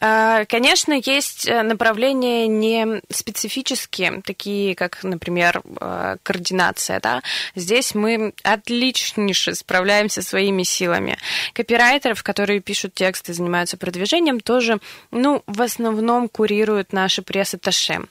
А, 0.00 0.44
конечно, 0.44 0.92
есть 0.92 1.48
э, 1.48 1.62
направления 1.62 2.46
не 2.48 3.00
специфические, 3.08 4.20
такие 4.22 4.74
как, 4.74 5.02
например, 5.02 5.62
э, 5.80 6.16
координация. 6.22 7.00
Да? 7.00 7.22
Здесь 7.54 7.94
мы 7.94 8.34
отличнейше 8.42 9.54
справляемся 9.54 10.20
своими 10.20 10.62
силами. 10.62 11.16
Копирайтеров, 11.54 12.22
которые 12.22 12.60
пишут 12.60 12.92
тексты, 12.92 13.32
занимаются 13.32 13.61
продвижением, 13.76 14.40
тоже, 14.40 14.78
ну, 15.10 15.42
в 15.46 15.62
основном 15.62 16.28
курируют 16.28 16.92
наши 16.92 17.22
пресс-атташе. 17.22 18.06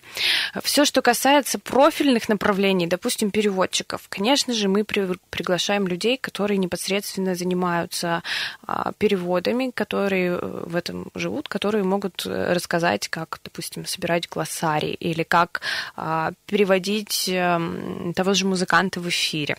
Все, 0.64 0.86
что 0.86 1.02
касается 1.02 1.60
профильных 1.60 2.30
направлений, 2.30 2.88
допустим, 2.88 3.32
переводчиков, 3.32 4.02
конечно 4.10 4.54
же, 4.54 4.68
мы 4.68 4.84
приглашаем 4.84 5.88
людей, 5.88 6.18
которые 6.18 6.58
непосредственно 6.58 7.36
занимаются 7.36 8.24
а, 8.66 8.92
переводами, 8.98 9.72
которые 9.74 10.32
э, 10.32 10.64
в 10.66 10.76
этом 10.76 11.08
живут, 11.16 11.48
которые 11.48 11.84
могут 11.84 12.26
э, 12.26 12.54
рассказать, 12.54 13.08
как, 13.08 13.40
допустим, 13.44 13.86
собирать 13.86 14.30
глоссарий 14.30 14.94
или 14.94 15.24
как 15.24 15.62
а, 15.96 16.32
переводить 16.46 17.30
эм, 17.30 18.14
того 18.14 18.34
же 18.34 18.46
музыканта 18.46 19.00
в 19.00 19.10
эфире. 19.10 19.58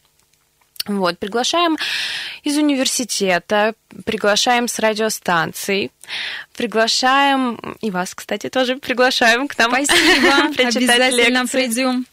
Вот, 0.86 1.18
приглашаем 1.18 1.76
из 2.42 2.56
университета, 2.56 3.74
приглашаем 4.04 4.66
с 4.66 4.80
радиостанций, 4.80 5.92
приглашаем, 6.56 7.76
и 7.80 7.90
вас, 7.90 8.14
кстати, 8.14 8.48
тоже 8.48 8.76
приглашаем 8.76 9.46
к 9.46 9.56
нам. 9.58 9.70
Спасибо, 9.84 10.48
обязательно 10.48 11.46
придем. 11.46 12.06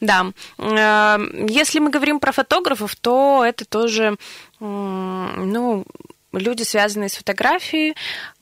Да, 0.00 0.32
э, 0.58 1.46
если 1.48 1.78
мы 1.78 1.90
говорим 1.90 2.20
про 2.20 2.32
фотографов, 2.32 2.94
то 2.96 3.42
это 3.46 3.64
тоже, 3.64 4.16
ну, 4.58 5.86
люди, 6.32 6.62
связанные 6.62 7.08
с 7.08 7.14
фотографией, 7.14 7.94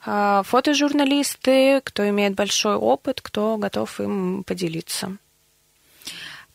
э, 0.04 0.42
фотожурналисты, 0.44 1.80
кто 1.84 2.08
имеет 2.08 2.34
большой 2.34 2.74
опыт, 2.74 3.20
кто 3.20 3.56
готов 3.56 4.00
им 4.00 4.42
поделиться. 4.44 5.16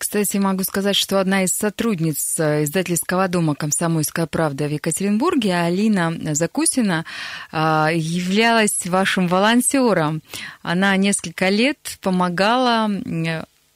Кстати, 0.03 0.35
могу 0.35 0.63
сказать, 0.63 0.97
что 0.97 1.21
одна 1.21 1.45
из 1.45 1.53
сотрудниц 1.53 2.37
э, 2.37 2.65
издательского 2.65 3.29
дома 3.29 3.55
«Комсомольская 3.55 4.27
правда» 4.27 4.67
в 4.67 4.71
Екатеринбурге, 4.71 5.55
Алина 5.55 6.13
Закусина, 6.35 7.05
э, 7.53 7.57
являлась 7.95 8.85
вашим 8.85 9.29
волонтером. 9.29 10.21
Она 10.61 10.97
несколько 10.97 11.47
лет 11.47 11.97
помогала 12.01 12.91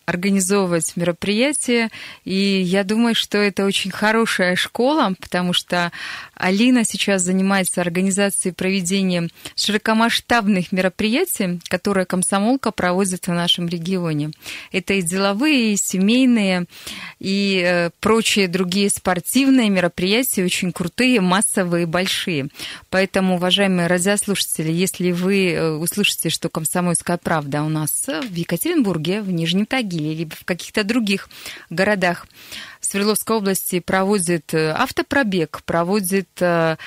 организовывать 0.08 0.94
мероприятия. 0.96 1.92
И 2.24 2.34
я 2.34 2.86
думаю, 2.86 3.14
что 3.14 3.38
это 3.38 3.66
очень 3.66 3.92
хорошая 3.92 4.56
школа, 4.56 5.14
потому 5.20 5.52
что 5.52 5.92
Алина 6.34 6.86
сейчас 6.86 7.24
занимается 7.24 7.82
организацией 7.82 8.54
проведения 8.54 9.28
широкомасштабных 9.58 10.72
мероприятий, 10.72 11.60
которые 11.67 12.06
комсомолка 12.06 12.72
проводит 12.72 13.28
в 13.28 13.34
нашем 13.34 13.67
регионе. 13.67 14.32
Это 14.72 14.93
и 14.93 15.02
деловые, 15.02 15.74
и 15.74 15.78
семейные, 15.78 16.67
и 17.20 17.62
э, 17.65 17.89
прочие 18.00 18.48
другие 18.48 18.89
спортивные 18.89 19.70
мероприятия, 19.70 20.46
очень 20.46 20.72
крутые, 20.72 21.20
массовые, 21.20 21.86
большие. 21.86 22.48
Поэтому, 22.89 23.36
уважаемые 23.36 23.88
радиослушатели, 23.88 24.72
если 24.72 25.12
вы 25.12 25.52
э, 25.52 25.72
услышите, 25.72 26.30
что 26.30 26.48
«Комсомольская 26.48 27.17
правда» 27.17 27.63
у 27.63 27.70
нас 27.70 28.06
в 28.08 28.34
Екатеринбурге, 28.34 29.22
в 29.22 29.32
Нижнем 29.32 29.65
Тагиле, 29.65 29.96
Тагиле, 29.97 30.13
либо 30.13 30.36
в 30.36 30.45
каких-то 30.45 30.83
других 30.83 31.29
городах 31.69 32.27
Свердловской 32.88 33.38
области 33.38 33.80
проводит 33.80 34.54
э, 34.54 34.71
автопробег, 34.71 35.62
проводит 35.65 36.30
э, 36.39 36.78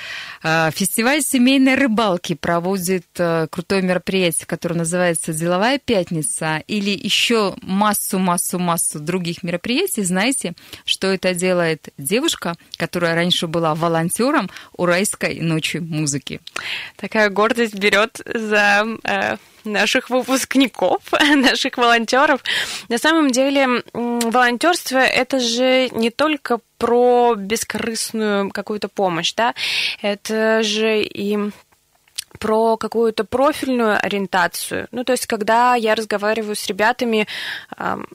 э, 0.43 0.71
фестиваль 0.71 1.21
семейной 1.21 1.75
рыбалки, 1.75 2.33
проводит 2.33 3.05
крутое 3.13 3.81
мероприятие, 3.81 4.45
которое 4.45 4.75
называется 4.75 5.33
«Деловая 5.33 5.79
пятница», 5.79 6.63
или 6.67 6.89
еще 6.89 7.55
массу-массу-массу 7.61 8.99
других 8.99 9.43
мероприятий, 9.43 10.03
знаете, 10.03 10.53
что 10.85 11.07
это 11.07 11.33
делает 11.33 11.89
девушка, 11.97 12.55
которая 12.77 13.15
раньше 13.15 13.47
была 13.47 13.75
волонтером 13.75 14.49
Уральской 14.73 15.39
ночи 15.39 15.77
музыки. 15.77 16.41
Такая 16.95 17.29
гордость 17.29 17.75
берет 17.75 18.21
за 18.25 18.85
наших 19.65 20.09
выпускников, 20.09 21.01
наших 21.35 21.77
волонтеров. 21.77 22.43
На 22.89 22.97
самом 22.97 23.31
деле, 23.31 23.83
волонтерство 23.93 24.97
это 24.97 25.39
же 25.39 25.89
не 25.91 26.09
только 26.09 26.59
про 26.77 27.35
бескорыстную 27.35 28.49
какую-то 28.51 28.87
помощь, 28.87 29.33
да, 29.33 29.53
это 30.01 30.63
же 30.63 31.01
и 31.03 31.37
про 32.39 32.75
какую-то 32.77 33.23
профильную 33.23 34.03
ориентацию. 34.03 34.87
Ну, 34.91 35.03
то 35.03 35.11
есть, 35.11 35.27
когда 35.27 35.75
я 35.75 35.93
разговариваю 35.93 36.55
с 36.55 36.65
ребятами, 36.65 37.27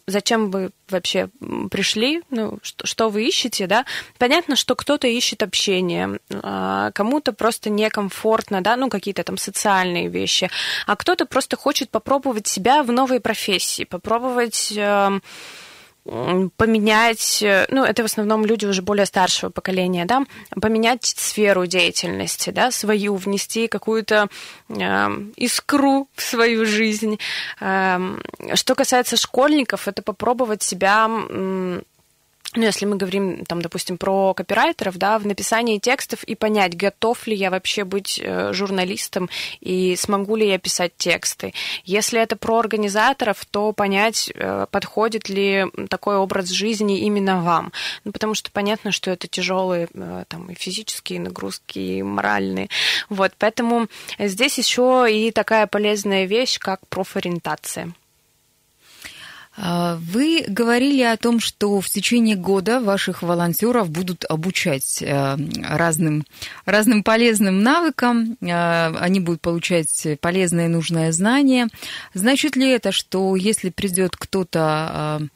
зачем 0.07 0.51
вы 0.51 0.71
вообще 0.89 1.29
пришли, 1.71 2.23
ну, 2.31 2.59
что, 2.63 2.87
что 2.87 3.09
вы 3.09 3.25
ищете, 3.25 3.69
да, 3.69 3.85
понятно, 4.19 4.57
что 4.57 4.75
кто-то 4.75 5.07
ищет 5.07 5.43
общение, 5.43 6.19
а, 6.31 6.91
кому-то 6.93 7.33
просто 7.33 7.71
некомфортно, 7.71 8.63
да, 8.63 8.77
ну, 8.77 8.89
какие-то 8.89 9.23
там 9.23 9.37
социальные 9.37 10.09
вещи, 10.09 10.51
а 10.87 10.97
кто-то 10.97 11.27
просто 11.27 11.57
хочет 11.57 11.91
попробовать 11.91 12.47
себя 12.47 12.83
в 12.83 12.91
новой 12.91 13.21
профессии, 13.21 13.85
попробовать 13.85 14.73
поменять, 16.57 17.43
э, 17.43 17.67
ну, 17.71 17.85
это 17.85 18.03
в 18.03 18.07
основном 18.07 18.45
люди 18.45 18.67
уже 18.67 18.83
более 18.83 19.07
старшего 19.07 19.51
поколения, 19.51 20.05
да, 20.05 20.25
поменять 20.61 21.05
сферу 21.05 21.67
деятельности, 21.67 22.51
да, 22.51 22.71
свою, 22.71 23.17
внести 23.17 23.67
какую-то 23.67 24.29
э, 24.69 25.09
искру 25.37 26.09
в 26.15 26.23
свою 26.23 26.65
жизнь. 26.65 27.19
Э, 27.61 27.99
что 28.55 28.75
касается 28.75 29.17
школьников, 29.17 29.89
это 29.89 30.03
попробовать 30.03 30.63
себя 30.63 31.09
ну, 32.57 32.65
если 32.65 32.87
мы 32.87 32.97
говорим, 32.97 33.45
там, 33.45 33.61
допустим, 33.61 33.99
про 33.99 34.35
копирайтеров, 34.35 34.97
да, 34.97 35.19
в 35.19 35.27
написании 35.27 35.79
текстов 35.79 36.25
и 36.25 36.35
понять, 36.35 36.77
готов 36.77 37.27
ли 37.27 37.37
я 37.37 37.51
вообще 37.51 37.85
быть 37.85 38.21
э, 38.23 38.53
журналистом 38.53 39.29
и 39.61 39.95
смогу 39.97 40.37
ли 40.37 40.49
я 40.49 40.59
писать 40.59 40.93
тексты. 40.97 41.53
Если 41.85 42.21
это 42.21 42.37
про 42.37 42.59
организаторов, 42.59 43.45
то 43.45 43.73
понять, 43.73 44.31
э, 44.35 44.67
подходит 44.71 45.29
ли 45.29 45.67
такой 45.89 46.17
образ 46.17 46.49
жизни 46.49 47.01
именно 47.01 47.43
вам. 47.43 47.73
Ну, 48.05 48.13
потому 48.13 48.35
что 48.35 48.51
понятно, 48.51 48.93
что 48.93 49.11
это 49.11 49.29
тяжелые 49.29 49.89
э, 49.93 50.25
там, 50.29 50.51
и 50.51 50.55
физические 50.55 51.21
нагрузки, 51.21 51.79
и 51.79 52.03
моральные. 52.03 52.69
Вот, 53.09 53.33
поэтому 53.39 53.89
здесь 54.19 54.59
еще 54.59 55.07
и 55.11 55.31
такая 55.31 55.67
полезная 55.67 56.25
вещь, 56.25 56.59
как 56.59 56.87
профориентация. 56.89 57.93
А, 59.59 59.99
вы 60.01 60.45
говорили 60.47 61.03
о 61.03 61.17
том, 61.17 61.41
что 61.41 61.81
в 61.81 61.89
течение 61.89 62.37
года 62.37 62.81
ваших 62.81 63.23
волонтеров 63.23 63.91
будут 63.91 64.25
обучать 64.29 65.01
э, 65.01 65.37
разным, 65.69 66.25
разным 66.67 67.03
полезным 67.03 67.63
навыкам, 67.63 68.37
э, 68.41 68.97
они 68.99 69.21
будут 69.21 69.41
получать 69.41 70.07
полезное 70.21 70.67
и 70.67 70.69
нужное 70.71 71.11
знание. 71.13 71.69
Значит 72.13 72.57
ли 72.57 72.69
это, 72.69 72.93
что 72.93 73.35
если 73.35 73.71
придет 73.71 74.17
кто-то 74.17 75.29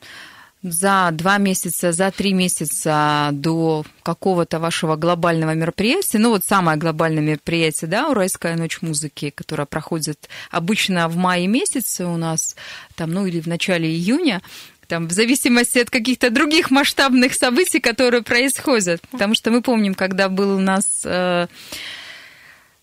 за 0.63 1.11
два 1.13 1.39
месяца, 1.39 1.93
за 1.93 2.11
три 2.11 2.33
месяца 2.33 3.31
до 3.33 3.85
какого-то 4.03 4.59
вашего 4.59 4.97
глобального 4.97 5.55
мероприятия, 5.55 6.19
ну 6.19 6.31
вот 6.31 6.45
самое 6.45 6.77
глобальное 6.77 7.23
мероприятие, 7.23 7.89
да, 7.89 8.09
Уральская 8.09 8.57
ночь 8.57 8.83
музыки, 8.83 9.31
которая 9.31 9.67
проходит 9.67 10.29
обычно 10.51 11.09
в 11.09 11.17
мае 11.17 11.47
месяце 11.47 12.05
у 12.05 12.17
нас, 12.17 12.57
там, 12.95 13.11
ну 13.11 13.27
или 13.27 13.41
в 13.41 13.47
начале 13.47 13.89
июня, 13.89 14.43
там, 14.87 15.07
в 15.07 15.13
зависимости 15.13 15.79
от 15.79 15.89
каких-то 15.89 16.31
других 16.31 16.71
масштабных 16.71 17.35
событий, 17.35 17.79
которые 17.79 18.23
происходят. 18.23 19.01
Потому 19.13 19.35
что 19.35 19.51
мы 19.53 19.63
помним, 19.63 19.95
когда 19.95 20.29
был 20.29 20.57
у 20.57 20.61
нас 20.61 21.03
э, 21.05 21.47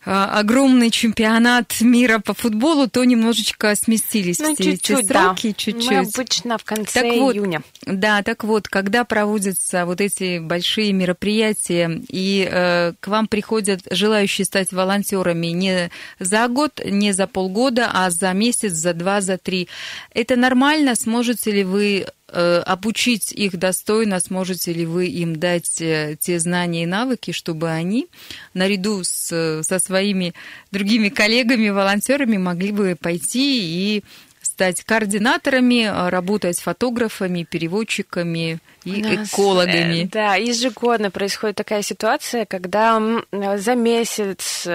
огромный 0.08 0.90
чемпионат 0.90 1.82
мира 1.82 2.20
по 2.20 2.34
футболу, 2.34 2.88
то 2.88 3.04
немножечко 3.04 3.76
сместились 3.76 4.40
ну, 4.40 4.54
все 4.54 4.64
чуть-чуть, 4.64 5.00
эти 5.00 5.08
сроки, 5.08 5.48
да. 5.50 5.54
чуть-чуть. 5.54 5.90
Мы 5.90 5.98
обычно 5.98 6.58
в 6.58 6.64
конце 6.64 7.02
так 7.02 7.14
вот, 7.20 7.36
июня. 7.36 7.62
Да, 7.86 8.24
так 8.24 8.44
вот, 8.44 8.68
когда 8.68 9.04
проводятся 9.04 9.86
вот 9.86 10.00
эти 10.00 10.40
большие 10.40 10.94
мероприятия, 10.94 12.02
и 12.10 12.48
э, 12.50 12.94
к 13.00 13.08
вам 13.08 13.28
приходят 13.28 13.82
желающие 13.92 14.46
стать 14.46 14.72
волонтерами 14.72 15.48
не 15.48 15.92
за 16.20 16.48
год, 16.48 16.80
не 16.86 17.12
за 17.12 17.28
полгода, 17.28 17.90
а 17.94 18.10
за 18.10 18.32
месяц, 18.34 18.74
за 18.74 18.94
два, 18.94 19.22
за 19.22 19.38
три, 19.38 19.68
это 20.14 20.36
нормально? 20.36 20.96
Сможете 20.96 21.52
ли 21.52 21.64
вы 21.64 21.98
Э, 21.98 22.12
обучить 22.34 23.32
их 23.32 23.58
достойно, 23.58 24.20
сможете 24.20 24.74
ли 24.74 24.86
вы 24.86 25.08
им 25.08 25.38
дать 25.38 25.82
э, 25.82 26.18
те 26.20 26.40
знания 26.40 26.84
и 26.84 26.86
навыки, 26.86 27.32
чтобы 27.32 27.70
они 27.70 28.08
наряду 28.54 29.04
с, 29.04 29.64
со 29.64 29.80
своими 29.80 30.34
другими 30.72 31.10
коллегами, 31.10 31.70
волонтерами 31.70 32.38
могли 32.38 32.72
бы 32.72 32.98
пойти 33.00 33.98
и 33.98 34.04
стать 34.42 34.84
координаторами, 34.84 35.84
э, 35.84 36.10
работать 36.10 36.60
фотографами, 36.60 37.44
переводчиками 37.44 38.60
и 38.84 39.02
нас, 39.02 39.30
экологами. 39.30 40.10
Да, 40.12 40.36
ежегодно 40.36 41.12
происходит 41.12 41.56
такая 41.56 41.82
ситуация, 41.82 42.46
когда 42.46 43.02
за 43.32 43.76
месяц 43.76 44.68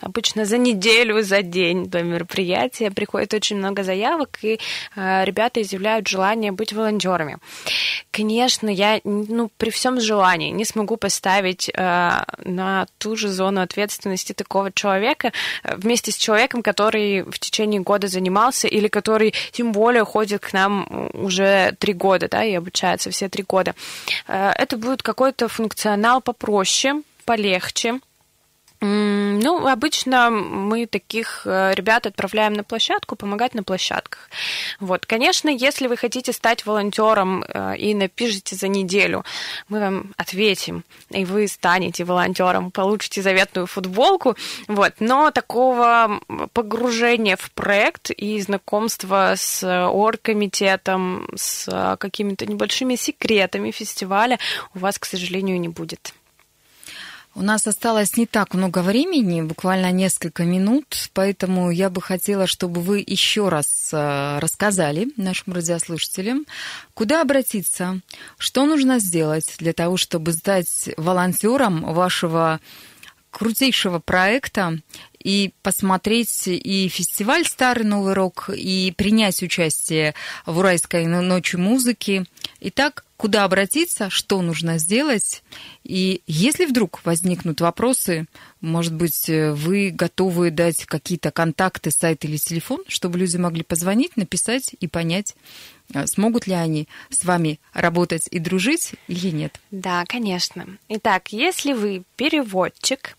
Обычно 0.00 0.44
за 0.44 0.58
неделю, 0.58 1.22
за 1.22 1.42
день 1.42 1.86
до 1.86 2.02
мероприятия 2.02 2.90
приходит 2.90 3.34
очень 3.34 3.56
много 3.56 3.82
заявок, 3.82 4.38
и 4.42 4.60
э, 4.96 5.24
ребята 5.24 5.60
изъявляют 5.62 6.06
желание 6.06 6.52
быть 6.52 6.72
волонтерами. 6.72 7.38
Конечно, 8.10 8.68
я 8.68 9.00
ну, 9.04 9.50
при 9.56 9.70
всем 9.70 10.00
желании 10.00 10.50
не 10.50 10.64
смогу 10.64 10.96
поставить 10.96 11.68
э, 11.68 12.10
на 12.44 12.86
ту 12.98 13.16
же 13.16 13.28
зону 13.28 13.60
ответственности 13.60 14.32
такого 14.32 14.72
человека 14.72 15.32
э, 15.62 15.76
вместе 15.76 16.12
с 16.12 16.16
человеком, 16.16 16.62
который 16.62 17.22
в 17.22 17.38
течение 17.38 17.80
года 17.80 18.08
занимался 18.08 18.68
или 18.68 18.88
который 18.88 19.34
тем 19.52 19.72
более 19.72 20.04
ходит 20.04 20.42
к 20.42 20.52
нам 20.52 21.10
уже 21.12 21.76
три 21.78 21.92
года, 21.92 22.28
да, 22.28 22.44
и 22.44 22.54
обучается 22.54 23.10
все 23.10 23.28
три 23.28 23.42
года. 23.42 23.74
Э, 24.26 24.50
это 24.50 24.76
будет 24.76 25.02
какой-то 25.02 25.48
функционал 25.48 26.20
попроще, 26.20 27.02
полегче, 27.24 28.00
ну, 28.80 29.66
обычно 29.66 30.30
мы 30.30 30.86
таких 30.86 31.42
э, 31.44 31.74
ребят 31.74 32.06
отправляем 32.06 32.52
на 32.52 32.62
площадку, 32.62 33.16
помогать 33.16 33.54
на 33.54 33.64
площадках. 33.64 34.30
Вот, 34.78 35.04
конечно, 35.04 35.48
если 35.48 35.88
вы 35.88 35.96
хотите 35.96 36.32
стать 36.32 36.64
волонтером 36.64 37.42
э, 37.42 37.76
и 37.76 37.94
напишите 37.94 38.54
за 38.54 38.68
неделю, 38.68 39.24
мы 39.68 39.80
вам 39.80 40.14
ответим, 40.16 40.84
и 41.10 41.24
вы 41.24 41.48
станете 41.48 42.04
волонтером, 42.04 42.70
получите 42.70 43.20
заветную 43.20 43.66
футболку. 43.66 44.36
Вот, 44.68 44.94
но 45.00 45.32
такого 45.32 46.20
погружения 46.52 47.36
в 47.36 47.50
проект 47.50 48.10
и 48.10 48.40
знакомства 48.40 49.34
с 49.36 49.88
оргкомитетом, 49.88 51.28
с 51.34 51.96
какими-то 51.98 52.46
небольшими 52.46 52.94
секретами 52.94 53.72
фестиваля 53.72 54.38
у 54.74 54.78
вас, 54.78 54.98
к 54.98 55.04
сожалению, 55.04 55.60
не 55.60 55.68
будет. 55.68 56.14
У 57.34 57.42
нас 57.42 57.66
осталось 57.66 58.16
не 58.16 58.26
так 58.26 58.54
много 58.54 58.80
времени, 58.80 59.42
буквально 59.42 59.92
несколько 59.92 60.44
минут, 60.44 61.10
поэтому 61.12 61.70
я 61.70 61.88
бы 61.88 62.02
хотела, 62.02 62.46
чтобы 62.46 62.80
вы 62.80 63.04
еще 63.06 63.48
раз 63.48 63.90
э, 63.92 64.38
рассказали 64.40 65.08
нашим 65.16 65.52
радиослушателям, 65.52 66.46
куда 66.94 67.22
обратиться, 67.22 68.00
что 68.38 68.66
нужно 68.66 68.98
сделать 68.98 69.54
для 69.58 69.72
того, 69.72 69.96
чтобы 69.96 70.32
стать 70.32 70.90
волонтером 70.96 71.92
вашего 71.94 72.60
крутейшего 73.30 73.98
проекта 73.98 74.78
и 75.22 75.52
посмотреть 75.62 76.46
и 76.46 76.88
фестиваль 76.88 77.44
«Старый 77.44 77.84
Новый 77.84 78.14
Рок», 78.14 78.50
и 78.54 78.92
принять 78.96 79.42
участие 79.42 80.14
в 80.46 80.58
Уральской 80.58 81.06
ночи 81.06 81.56
музыки. 81.56 82.24
Итак, 82.60 83.04
куда 83.16 83.44
обратиться, 83.44 84.10
что 84.10 84.40
нужно 84.42 84.78
сделать. 84.78 85.42
И 85.82 86.22
если 86.26 86.66
вдруг 86.66 87.04
возникнут 87.04 87.60
вопросы, 87.60 88.26
может 88.60 88.94
быть, 88.94 89.28
вы 89.28 89.90
готовы 89.90 90.50
дать 90.50 90.84
какие-то 90.84 91.30
контакты, 91.30 91.90
сайт 91.90 92.24
или 92.24 92.36
телефон, 92.36 92.84
чтобы 92.86 93.18
люди 93.18 93.36
могли 93.36 93.64
позвонить, 93.64 94.16
написать 94.16 94.74
и 94.78 94.86
понять, 94.86 95.34
смогут 96.06 96.46
ли 96.46 96.54
они 96.54 96.88
с 97.10 97.24
вами 97.24 97.60
работать 97.72 98.28
и 98.30 98.38
дружить 98.38 98.92
или 99.06 99.30
нет. 99.30 99.60
Да, 99.70 100.04
конечно. 100.06 100.66
Итак, 100.88 101.32
если 101.32 101.72
вы 101.72 102.02
переводчик, 102.16 103.16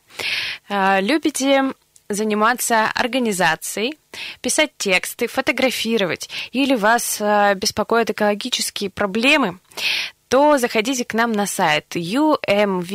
э, 0.70 1.02
любите 1.02 1.74
заниматься 2.10 2.88
организацией, 2.96 3.98
писать 4.42 4.72
тексты, 4.78 5.28
фотографировать, 5.28 6.30
или 6.52 6.76
вас 6.76 7.22
э, 7.22 7.54
беспокоят 7.56 8.10
экологические 8.10 8.90
проблемы, 8.90 9.60
то 10.28 10.58
заходите 10.58 11.06
к 11.06 11.14
нам 11.14 11.32
на 11.32 11.46
сайт 11.46 11.96
umvcrew.com, 11.96 12.90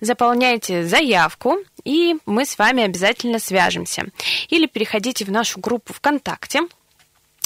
заполняйте 0.00 0.84
заявку, 0.86 1.56
и 1.84 2.16
мы 2.26 2.44
с 2.46 2.58
вами 2.58 2.82
обязательно 2.84 3.38
свяжемся. 3.38 4.06
Или 4.48 4.66
переходите 4.66 5.24
в 5.24 5.30
нашу 5.30 5.60
группу 5.60 5.92
ВКонтакте, 5.92 6.62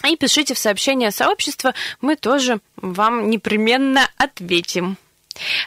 и 0.08 0.16
пишите 0.16 0.54
в 0.54 0.58
сообщение 0.58 1.10
сообщества, 1.10 1.74
мы 2.00 2.16
тоже 2.16 2.60
вам 2.76 3.30
непременно 3.30 4.08
ответим. 4.16 4.96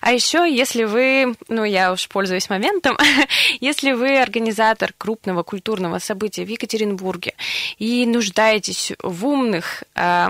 А 0.01 0.11
еще, 0.11 0.47
если 0.49 0.83
вы, 0.83 1.35
ну, 1.47 1.63
я 1.63 1.93
уж 1.93 2.07
пользуюсь 2.07 2.49
моментом, 2.49 2.97
если 3.59 3.93
вы 3.93 4.19
организатор 4.19 4.93
крупного 4.97 5.43
культурного 5.43 5.99
события 5.99 6.45
в 6.45 6.49
Екатеринбурге 6.49 7.33
и 7.77 8.05
нуждаетесь 8.05 8.91
в 9.01 9.25
умных, 9.25 9.83
э, 9.95 10.27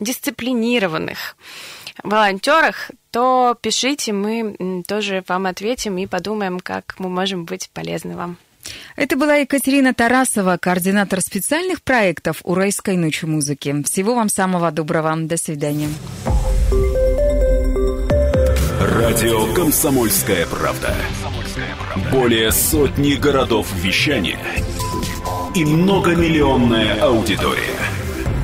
дисциплинированных 0.00 1.36
волонтерах, 2.02 2.90
то 3.10 3.56
пишите, 3.60 4.12
мы 4.12 4.82
тоже 4.86 5.22
вам 5.28 5.46
ответим 5.46 5.98
и 5.98 6.06
подумаем, 6.06 6.60
как 6.60 6.94
мы 6.98 7.08
можем 7.08 7.44
быть 7.44 7.70
полезны 7.72 8.16
вам. 8.16 8.36
Это 8.96 9.16
была 9.16 9.36
Екатерина 9.36 9.94
Тарасова, 9.94 10.58
координатор 10.60 11.20
специальных 11.20 11.82
проектов 11.82 12.40
Уральской 12.44 12.96
ночи 12.96 13.24
музыки. 13.24 13.82
Всего 13.84 14.14
вам 14.14 14.28
самого 14.28 14.70
доброго. 14.70 15.16
До 15.16 15.36
свидания. 15.36 15.88
Радио 18.80 19.52
«Комсомольская 19.54 20.46
правда». 20.46 20.94
Более 22.10 22.52
сотни 22.52 23.14
городов 23.14 23.66
вещания 23.74 24.38
и 25.54 25.64
многомиллионная 25.64 27.00
аудитория. 27.00 28.01